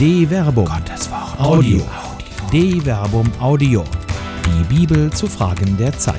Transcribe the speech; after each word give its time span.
De 0.00 0.26
Verbum. 0.26 0.64
Gottes 0.64 1.10
Wort. 1.10 1.38
Audio. 1.38 1.82
De 2.50 2.80
Verbum 2.80 3.30
Audio. 3.38 3.84
Die 4.46 4.64
Bibel 4.74 5.12
zu 5.12 5.26
Fragen 5.26 5.76
der 5.76 5.92
Zeit. 5.92 6.16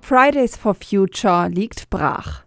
Fridays 0.00 0.56
for 0.56 0.74
Future 0.74 1.46
liegt 1.46 1.88
brach. 1.88 2.42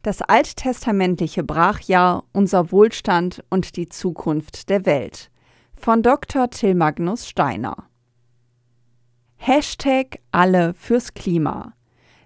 Das 0.00 0.22
alttestamentliche 0.22 1.44
Brachjahr, 1.44 2.24
unser 2.32 2.72
Wohlstand 2.72 3.44
und 3.50 3.76
die 3.76 3.90
Zukunft 3.90 4.70
der 4.70 4.86
Welt. 4.86 5.30
Von 5.74 6.02
Dr. 6.02 6.48
Till 6.48 6.74
Magnus 6.74 7.28
Steiner. 7.28 7.76
Hashtag 9.36 10.20
alle 10.32 10.72
fürs 10.72 11.12
Klima. 11.12 11.74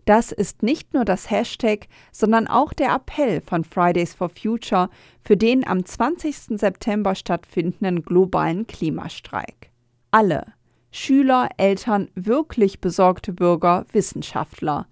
Das 0.05 0.33
ist 0.33 0.63
nicht 0.63 0.93
nur 0.93 1.05
das 1.05 1.31
Hashtag, 1.31 1.89
sondern 2.13 2.47
auch 2.47 2.73
der 2.73 2.95
Appell 2.95 3.41
von 3.41 3.65
Fridays 3.65 4.15
for 4.15 4.29
Future 4.29 4.91
für 5.23 5.37
den 5.37 5.67
am 5.67 5.85
20. 5.85 6.59
September 6.59 7.15
stattfindenden 7.15 8.03
globalen 8.03 8.67
Klimastreik. 8.67 9.71
Alle 10.11 10.45
Schüler, 10.97 11.49
Eltern, 11.57 12.09
wirklich 12.15 12.81
besorgte 12.81 13.33
Bürger, 13.33 13.85
Wissenschaftler. 13.91 14.87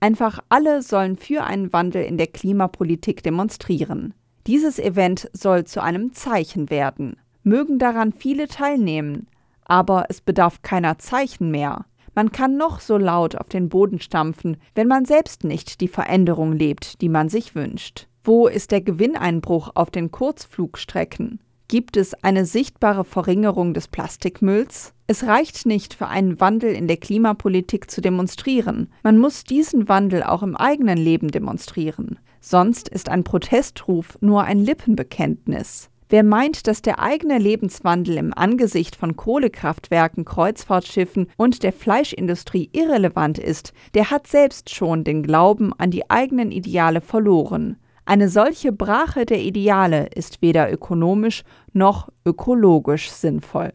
Einfach 0.00 0.40
alle 0.50 0.82
sollen 0.82 1.16
für 1.16 1.44
einen 1.44 1.72
Wandel 1.72 2.04
in 2.04 2.18
der 2.18 2.26
Klimapolitik 2.26 3.22
demonstrieren. 3.22 4.12
Dieses 4.46 4.78
Event 4.78 5.30
soll 5.32 5.64
zu 5.64 5.82
einem 5.82 6.12
Zeichen 6.12 6.68
werden. 6.68 7.16
Mögen 7.42 7.78
daran 7.78 8.12
viele 8.12 8.48
teilnehmen, 8.48 9.28
aber 9.64 10.06
es 10.10 10.20
bedarf 10.20 10.60
keiner 10.60 10.98
Zeichen 10.98 11.50
mehr. 11.50 11.86
Man 12.16 12.32
kann 12.32 12.56
noch 12.56 12.80
so 12.80 12.96
laut 12.96 13.36
auf 13.36 13.50
den 13.50 13.68
Boden 13.68 14.00
stampfen, 14.00 14.56
wenn 14.74 14.88
man 14.88 15.04
selbst 15.04 15.44
nicht 15.44 15.82
die 15.82 15.86
Veränderung 15.86 16.52
lebt, 16.52 17.02
die 17.02 17.10
man 17.10 17.28
sich 17.28 17.54
wünscht. 17.54 18.08
Wo 18.24 18.48
ist 18.48 18.70
der 18.70 18.80
Gewinneinbruch 18.80 19.72
auf 19.74 19.90
den 19.90 20.10
Kurzflugstrecken? 20.10 21.40
Gibt 21.68 21.98
es 21.98 22.14
eine 22.24 22.46
sichtbare 22.46 23.04
Verringerung 23.04 23.74
des 23.74 23.88
Plastikmülls? 23.88 24.94
Es 25.06 25.24
reicht 25.24 25.66
nicht, 25.66 25.92
für 25.92 26.06
einen 26.06 26.40
Wandel 26.40 26.72
in 26.72 26.88
der 26.88 26.96
Klimapolitik 26.96 27.90
zu 27.90 28.00
demonstrieren. 28.00 28.90
Man 29.02 29.18
muss 29.18 29.44
diesen 29.44 29.86
Wandel 29.86 30.22
auch 30.22 30.42
im 30.42 30.56
eigenen 30.56 30.96
Leben 30.96 31.30
demonstrieren. 31.30 32.18
Sonst 32.40 32.88
ist 32.88 33.10
ein 33.10 33.24
Protestruf 33.24 34.16
nur 34.22 34.44
ein 34.44 34.60
Lippenbekenntnis. 34.60 35.90
Wer 36.08 36.22
meint, 36.22 36.68
dass 36.68 36.82
der 36.82 37.00
eigene 37.00 37.38
Lebenswandel 37.38 38.16
im 38.16 38.32
Angesicht 38.32 38.94
von 38.94 39.16
Kohlekraftwerken, 39.16 40.24
Kreuzfahrtschiffen 40.24 41.28
und 41.36 41.64
der 41.64 41.72
Fleischindustrie 41.72 42.70
irrelevant 42.72 43.38
ist, 43.38 43.72
der 43.94 44.10
hat 44.10 44.28
selbst 44.28 44.72
schon 44.72 45.02
den 45.02 45.24
Glauben 45.24 45.72
an 45.78 45.90
die 45.90 46.08
eigenen 46.08 46.52
Ideale 46.52 47.00
verloren. 47.00 47.76
Eine 48.04 48.28
solche 48.28 48.70
Brache 48.70 49.26
der 49.26 49.40
Ideale 49.40 50.06
ist 50.14 50.42
weder 50.42 50.72
ökonomisch 50.72 51.42
noch 51.72 52.08
ökologisch 52.24 53.10
sinnvoll. 53.10 53.72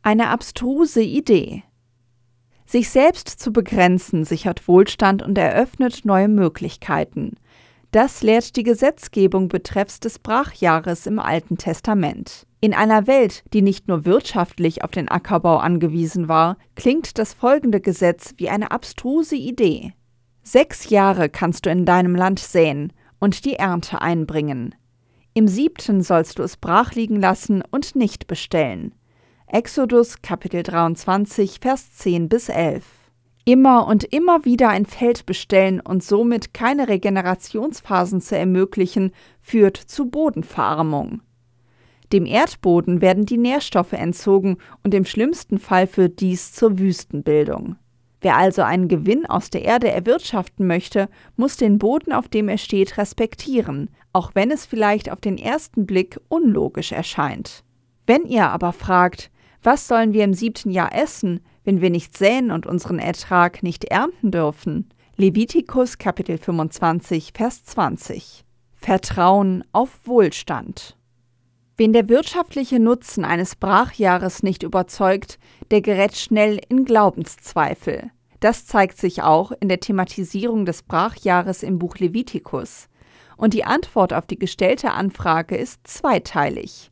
Eine 0.00 0.28
abstruse 0.28 1.02
Idee. 1.02 1.62
Sich 2.64 2.88
selbst 2.88 3.28
zu 3.28 3.52
begrenzen 3.52 4.24
sichert 4.24 4.66
Wohlstand 4.66 5.22
und 5.22 5.36
eröffnet 5.36 6.06
neue 6.06 6.28
Möglichkeiten. 6.28 7.36
Das 7.92 8.22
lehrt 8.22 8.54
die 8.54 8.62
Gesetzgebung 8.62 9.48
betreffs 9.48 9.98
des 9.98 10.20
Brachjahres 10.20 11.06
im 11.06 11.18
Alten 11.18 11.58
Testament. 11.58 12.46
In 12.60 12.72
einer 12.72 13.08
Welt, 13.08 13.42
die 13.52 13.62
nicht 13.62 13.88
nur 13.88 14.04
wirtschaftlich 14.04 14.84
auf 14.84 14.92
den 14.92 15.08
Ackerbau 15.08 15.58
angewiesen 15.58 16.28
war, 16.28 16.56
klingt 16.76 17.18
das 17.18 17.34
folgende 17.34 17.80
Gesetz 17.80 18.34
wie 18.36 18.48
eine 18.48 18.70
abstruse 18.70 19.34
Idee. 19.34 19.92
Sechs 20.42 20.88
Jahre 20.90 21.28
kannst 21.28 21.66
du 21.66 21.70
in 21.70 21.84
deinem 21.84 22.14
Land 22.14 22.38
säen 22.38 22.92
und 23.18 23.44
die 23.44 23.54
Ernte 23.54 24.00
einbringen. 24.00 24.74
Im 25.34 25.48
siebten 25.48 26.02
sollst 26.02 26.38
du 26.38 26.42
es 26.42 26.56
brach 26.56 26.92
liegen 26.92 27.16
lassen 27.16 27.62
und 27.70 27.96
nicht 27.96 28.26
bestellen. 28.26 28.94
Exodus 29.46 30.22
Kapitel 30.22 30.62
23 30.62 31.58
Vers 31.60 31.92
10 31.94 32.28
bis 32.28 32.48
11 32.48 32.99
immer 33.50 33.86
und 33.86 34.04
immer 34.04 34.44
wieder 34.44 34.68
ein 34.68 34.86
Feld 34.86 35.26
bestellen 35.26 35.80
und 35.80 36.04
somit 36.04 36.54
keine 36.54 36.88
Regenerationsphasen 36.88 38.20
zu 38.20 38.36
ermöglichen, 38.36 39.12
führt 39.40 39.76
zu 39.76 40.08
Bodenverarmung. 40.08 41.20
Dem 42.12 42.26
Erdboden 42.26 43.00
werden 43.00 43.26
die 43.26 43.38
Nährstoffe 43.38 43.92
entzogen 43.92 44.58
und 44.84 44.94
im 44.94 45.04
schlimmsten 45.04 45.58
Fall 45.58 45.86
führt 45.86 46.20
dies 46.20 46.52
zur 46.52 46.78
Wüstenbildung. 46.78 47.76
Wer 48.20 48.36
also 48.36 48.62
einen 48.62 48.88
Gewinn 48.88 49.26
aus 49.26 49.50
der 49.50 49.64
Erde 49.64 49.90
erwirtschaften 49.90 50.66
möchte, 50.66 51.08
muss 51.36 51.56
den 51.56 51.78
Boden, 51.78 52.12
auf 52.12 52.28
dem 52.28 52.48
er 52.48 52.58
steht, 52.58 52.98
respektieren, 52.98 53.90
auch 54.12 54.32
wenn 54.34 54.50
es 54.50 54.66
vielleicht 54.66 55.10
auf 55.10 55.20
den 55.20 55.38
ersten 55.38 55.86
Blick 55.86 56.20
unlogisch 56.28 56.92
erscheint. 56.92 57.64
Wenn 58.06 58.26
ihr 58.26 58.48
aber 58.48 58.72
fragt, 58.72 59.30
was 59.62 59.88
sollen 59.88 60.12
wir 60.12 60.24
im 60.24 60.34
siebten 60.34 60.70
Jahr 60.70 60.94
essen, 60.94 61.40
wenn 61.64 61.80
wir 61.80 61.90
nicht 61.90 62.16
säen 62.16 62.50
und 62.50 62.66
unseren 62.66 62.98
Ertrag 62.98 63.62
nicht 63.62 63.84
ernten 63.84 64.30
dürfen? 64.30 64.88
Levitikus 65.16 65.98
Kapitel 65.98 66.38
25, 66.38 67.32
Vers 67.34 67.64
20. 67.64 68.44
Vertrauen 68.74 69.64
auf 69.72 69.98
Wohlstand. 70.04 70.96
Wen 71.76 71.92
der 71.92 72.08
wirtschaftliche 72.08 72.78
Nutzen 72.78 73.24
eines 73.24 73.56
Brachjahres 73.56 74.42
nicht 74.42 74.62
überzeugt, 74.62 75.38
der 75.70 75.80
gerät 75.80 76.16
schnell 76.16 76.60
in 76.68 76.84
Glaubenszweifel. 76.84 78.10
Das 78.40 78.66
zeigt 78.66 78.96
sich 78.96 79.22
auch 79.22 79.52
in 79.60 79.68
der 79.68 79.80
Thematisierung 79.80 80.64
des 80.64 80.82
Brachjahres 80.82 81.62
im 81.62 81.78
Buch 81.78 81.96
Levitikus. 81.98 82.88
Und 83.36 83.54
die 83.54 83.64
Antwort 83.64 84.12
auf 84.12 84.26
die 84.26 84.38
gestellte 84.38 84.92
Anfrage 84.92 85.56
ist 85.56 85.86
zweiteilig. 85.86 86.90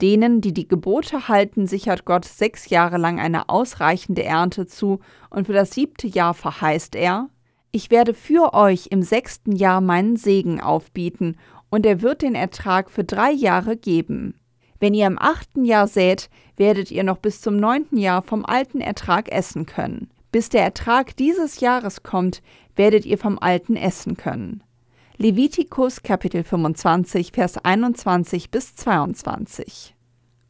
Denen, 0.00 0.40
die 0.40 0.54
die 0.54 0.66
Gebote 0.66 1.28
halten, 1.28 1.66
sichert 1.66 2.04
Gott 2.04 2.24
sechs 2.24 2.70
Jahre 2.70 2.96
lang 2.96 3.20
eine 3.20 3.48
ausreichende 3.48 4.24
Ernte 4.24 4.66
zu, 4.66 5.00
und 5.28 5.46
für 5.46 5.52
das 5.52 5.72
siebte 5.72 6.06
Jahr 6.06 6.34
verheißt 6.34 6.94
er, 6.94 7.28
ich 7.72 7.90
werde 7.90 8.14
für 8.14 8.54
euch 8.54 8.88
im 8.90 9.02
sechsten 9.02 9.52
Jahr 9.52 9.80
meinen 9.80 10.16
Segen 10.16 10.60
aufbieten, 10.60 11.36
und 11.70 11.86
er 11.86 12.02
wird 12.02 12.22
den 12.22 12.34
Ertrag 12.34 12.90
für 12.90 13.04
drei 13.04 13.30
Jahre 13.30 13.76
geben. 13.76 14.34
Wenn 14.80 14.94
ihr 14.94 15.06
im 15.06 15.18
achten 15.18 15.64
Jahr 15.64 15.86
sät, 15.86 16.30
werdet 16.56 16.90
ihr 16.90 17.04
noch 17.04 17.18
bis 17.18 17.40
zum 17.42 17.56
neunten 17.56 17.96
Jahr 17.98 18.22
vom 18.22 18.44
alten 18.44 18.80
Ertrag 18.80 19.30
essen 19.30 19.66
können. 19.66 20.10
Bis 20.32 20.48
der 20.48 20.62
Ertrag 20.62 21.16
dieses 21.16 21.60
Jahres 21.60 22.02
kommt, 22.02 22.42
werdet 22.74 23.04
ihr 23.04 23.18
vom 23.18 23.38
alten 23.38 23.76
essen 23.76 24.16
können. 24.16 24.62
Levitikus 25.22 26.02
Kapitel 26.02 26.42
25, 26.42 27.32
Vers 27.32 27.62
21 27.62 28.50
bis 28.50 28.74
22. 28.74 29.94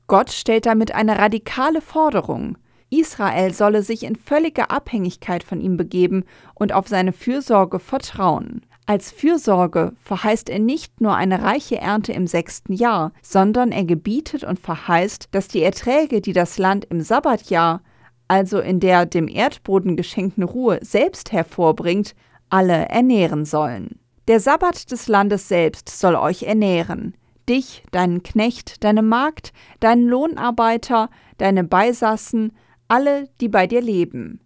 Gott 0.06 0.30
stellt 0.30 0.64
damit 0.64 0.94
eine 0.94 1.18
radikale 1.18 1.80
Forderung. 1.80 2.56
Israel 2.88 3.52
solle 3.52 3.82
sich 3.82 4.04
in 4.04 4.14
völlige 4.14 4.70
Abhängigkeit 4.70 5.42
von 5.42 5.60
ihm 5.60 5.76
begeben 5.76 6.22
und 6.54 6.72
auf 6.72 6.86
seine 6.86 7.12
Fürsorge 7.12 7.80
vertrauen. 7.80 8.64
Als 8.86 9.10
Fürsorge 9.10 9.92
verheißt 10.04 10.48
er 10.48 10.60
nicht 10.60 11.00
nur 11.00 11.16
eine 11.16 11.42
reiche 11.42 11.78
Ernte 11.78 12.12
im 12.12 12.28
sechsten 12.28 12.72
Jahr, 12.72 13.10
sondern 13.22 13.72
er 13.72 13.84
gebietet 13.84 14.44
und 14.44 14.60
verheißt, 14.60 15.30
dass 15.32 15.48
die 15.48 15.64
Erträge, 15.64 16.20
die 16.20 16.32
das 16.32 16.58
Land 16.58 16.84
im 16.84 17.00
Sabbatjahr, 17.00 17.82
also 18.28 18.60
in 18.60 18.78
der 18.78 19.04
dem 19.04 19.26
Erdboden 19.26 19.96
geschenkten 19.96 20.44
Ruhe, 20.44 20.78
selbst 20.80 21.32
hervorbringt, 21.32 22.14
alle 22.50 22.88
ernähren 22.88 23.44
sollen. 23.44 24.00
Der 24.28 24.38
Sabbat 24.38 24.90
des 24.92 25.08
Landes 25.08 25.48
selbst 25.48 25.88
soll 25.88 26.14
euch 26.14 26.42
ernähren, 26.44 27.14
dich, 27.48 27.82
deinen 27.90 28.22
Knecht, 28.22 28.84
deine 28.84 29.02
Magd, 29.02 29.52
deinen 29.80 30.06
Lohnarbeiter, 30.06 31.10
deine 31.38 31.64
Beisassen, 31.64 32.52
alle, 32.86 33.28
die 33.40 33.48
bei 33.48 33.66
dir 33.66 33.80
leben. 33.80 34.40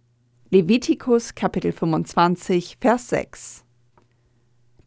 Levitikus 0.49 1.35
Kapitel 1.35 1.71
25, 1.71 2.77
Vers 2.79 3.09
6. 3.09 3.63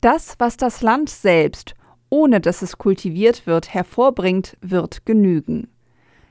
Das, 0.00 0.36
was 0.38 0.56
das 0.56 0.80
Land 0.80 1.10
selbst, 1.10 1.74
ohne 2.08 2.40
dass 2.40 2.62
es 2.62 2.78
kultiviert 2.78 3.46
wird, 3.46 3.74
hervorbringt, 3.74 4.56
wird 4.60 5.04
genügen. 5.04 5.68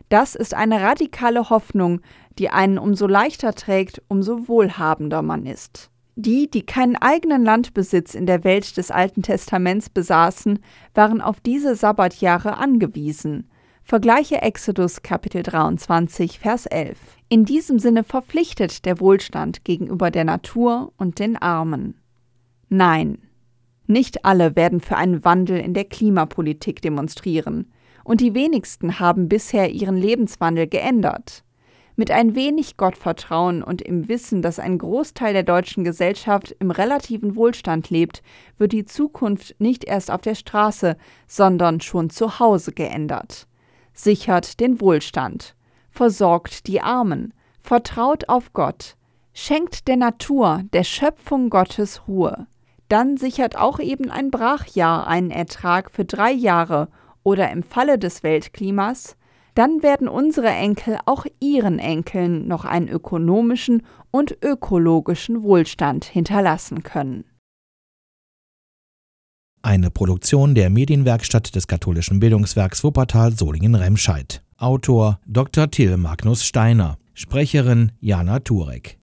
Das 0.10 0.36
ist 0.36 0.54
eine 0.54 0.82
radikale 0.82 1.50
Hoffnung, 1.50 2.02
die 2.40 2.50
einen 2.50 2.80
umso 2.80 3.08
leichter 3.08 3.54
trägt, 3.54 4.02
umso 4.08 4.48
wohlhabender 4.48 5.22
man 5.22 5.46
ist. 5.46 5.92
Die, 6.20 6.50
die 6.50 6.66
keinen 6.66 6.96
eigenen 6.96 7.44
Landbesitz 7.44 8.16
in 8.16 8.26
der 8.26 8.44
Welt 8.44 8.76
des 8.78 8.90
Alten 8.90 9.22
Testaments 9.22 9.88
besaßen, 9.88 10.58
waren 10.96 11.22
auf 11.22 11.40
diese 11.40 11.76
Sabbatjahre 11.76 12.58
angewiesen. 12.58 13.48
Vergleiche 13.84 14.42
Exodus 14.42 15.04
Kapitel 15.04 15.44
23, 15.44 16.40
Vers 16.40 16.66
11. 16.66 16.98
In 17.30 17.46
diesem 17.46 17.78
Sinne 17.78 18.04
verpflichtet 18.04 18.86
der 18.86 19.00
Wohlstand 19.00 19.64
gegenüber 19.64 20.10
der 20.10 20.26
Natur 20.26 20.92
und 20.98 21.20
den 21.20 21.36
Armen. 21.38 22.02
Nein, 22.68 23.20
nicht 23.86 24.26
alle 24.26 24.56
werden 24.56 24.82
für 24.82 24.98
einen 24.98 25.24
Wandel 25.24 25.60
in 25.60 25.76
der 25.76 25.86
Klimapolitik 25.86 26.82
demonstrieren, 26.82 27.72
und 28.04 28.22
die 28.22 28.34
wenigsten 28.34 29.00
haben 29.00 29.30
bisher 29.30 29.70
ihren 29.70 29.98
Lebenswandel 29.98 30.66
geändert. 30.66 31.44
Mit 32.00 32.12
ein 32.12 32.36
wenig 32.36 32.78
Gottvertrauen 32.78 33.64
und 33.64 33.82
im 33.82 34.08
Wissen, 34.08 34.44
dass 34.44 34.60
ein 34.60 34.78
Großteil 34.78 35.34
der 35.34 35.42
deutschen 35.42 35.84
Gesellschaft 35.84 36.56
im 36.60 36.70
relativen 36.70 37.36
Wohlstand 37.36 37.90
lebt, 37.90 38.22
wird 38.60 38.72
die 38.72 38.86
Zukunft 38.86 39.56
nicht 39.58 39.84
erst 39.84 40.12
auf 40.12 40.22
der 40.22 40.36
Straße, 40.36 40.96
sondern 41.28 41.82
schon 41.82 42.12
zu 42.12 42.38
Hause 42.38 42.72
geändert. 42.72 43.48
Sichert 43.94 44.60
den 44.60 44.80
Wohlstand, 44.80 45.56
versorgt 45.90 46.68
die 46.68 46.82
Armen, 46.82 47.34
vertraut 47.64 48.30
auf 48.30 48.54
Gott, 48.54 48.96
schenkt 49.34 49.88
der 49.88 49.98
Natur, 49.98 50.62
der 50.74 50.84
Schöpfung 50.84 51.50
Gottes 51.50 52.08
Ruhe. 52.08 52.46
Dann 52.90 53.18
sichert 53.18 53.58
auch 53.58 53.80
eben 53.80 54.12
ein 54.12 54.30
Brachjahr 54.30 55.08
einen 55.08 55.32
Ertrag 55.32 55.90
für 55.90 56.06
drei 56.06 56.32
Jahre 56.32 56.90
oder 57.24 57.50
im 57.50 57.64
Falle 57.64 57.98
des 57.98 58.22
Weltklimas 58.22 59.18
dann 59.58 59.82
werden 59.82 60.08
unsere 60.08 60.50
Enkel 60.50 61.00
auch 61.06 61.26
ihren 61.40 61.80
Enkeln 61.80 62.48
noch 62.48 62.64
einen 62.64 62.88
ökonomischen 62.88 63.84
und 64.12 64.38
ökologischen 64.44 65.42
Wohlstand 65.42 66.06
hinterlassen 66.06 66.84
können. 66.84 67.26
Eine 69.64 69.90
Produktion 69.90 70.56
der 70.56 70.70
Medienwerkstatt 70.70 71.56
des 71.56 71.68
katholischen 71.68 72.20
Bildungswerks 72.20 72.84
Wuppertal 72.84 73.34
Solingen-Remscheid. 73.34 74.42
Autor 74.58 75.20
Dr. 75.26 75.70
Till 75.70 75.98
Magnus 75.98 76.46
Steiner. 76.46 76.98
Sprecherin 77.14 77.92
Jana 78.00 78.40
Turek. 78.40 78.96